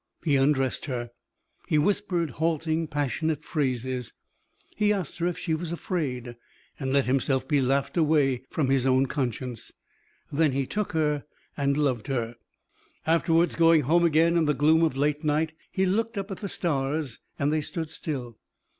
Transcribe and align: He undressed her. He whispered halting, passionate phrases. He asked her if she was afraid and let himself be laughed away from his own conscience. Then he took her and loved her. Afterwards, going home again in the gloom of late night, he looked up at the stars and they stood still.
He 0.23 0.35
undressed 0.35 0.85
her. 0.85 1.11
He 1.67 1.77
whispered 1.77 2.31
halting, 2.31 2.87
passionate 2.87 3.43
phrases. 3.43 4.13
He 4.75 4.91
asked 4.91 5.19
her 5.19 5.27
if 5.27 5.37
she 5.37 5.53
was 5.53 5.71
afraid 5.71 6.37
and 6.79 6.91
let 6.91 7.05
himself 7.05 7.47
be 7.47 7.61
laughed 7.61 7.95
away 7.97 8.43
from 8.49 8.71
his 8.71 8.87
own 8.87 9.05
conscience. 9.05 9.71
Then 10.31 10.53
he 10.53 10.65
took 10.65 10.93
her 10.93 11.25
and 11.55 11.77
loved 11.77 12.07
her. 12.07 12.33
Afterwards, 13.05 13.55
going 13.55 13.81
home 13.81 14.03
again 14.03 14.35
in 14.37 14.45
the 14.45 14.55
gloom 14.55 14.81
of 14.81 14.97
late 14.97 15.23
night, 15.23 15.51
he 15.71 15.85
looked 15.85 16.17
up 16.17 16.31
at 16.31 16.37
the 16.37 16.49
stars 16.49 17.19
and 17.37 17.53
they 17.53 17.61
stood 17.61 17.91
still. 17.91 18.39